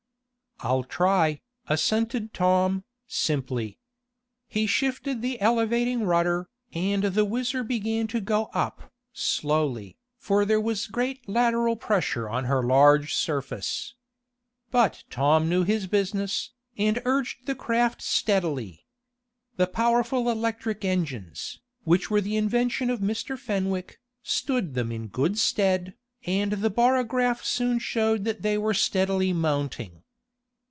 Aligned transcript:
"I'll 0.63 0.83
try," 0.83 1.41
assented 1.65 2.35
Tom, 2.35 2.83
simply. 3.07 3.79
He 4.47 4.67
shifted 4.67 5.23
the 5.23 5.41
elevating 5.41 6.03
rudder, 6.03 6.49
and 6.71 7.01
the 7.03 7.25
WHIZZER 7.25 7.63
began 7.63 8.05
to 8.09 8.21
go 8.21 8.51
up, 8.53 8.93
slowly, 9.11 9.97
for 10.19 10.45
there 10.45 10.61
was 10.61 10.85
great 10.85 11.27
lateral 11.27 11.75
pressure 11.75 12.29
on 12.29 12.43
her 12.43 12.61
large 12.61 13.11
surface. 13.15 13.95
But 14.69 15.03
Tom 15.09 15.49
knew 15.49 15.63
his 15.63 15.87
business, 15.87 16.51
and 16.77 17.01
urged 17.05 17.47
the 17.47 17.55
craft 17.55 18.03
steadily. 18.03 18.85
The 19.57 19.65
powerful 19.65 20.29
electric 20.29 20.85
engines, 20.85 21.59
which 21.85 22.11
were 22.11 22.21
the 22.21 22.37
invention 22.37 22.91
of 22.91 22.99
Mr. 22.99 23.35
Fenwick, 23.35 23.99
stood 24.21 24.75
them 24.75 24.91
in 24.91 25.07
good 25.07 25.39
stead, 25.39 25.95
and 26.27 26.51
the 26.53 26.69
barograph 26.69 27.43
soon 27.43 27.79
showed 27.79 28.25
that 28.25 28.43
they 28.43 28.59
were 28.59 28.75
steadily 28.75 29.33
mounting. 29.33 29.97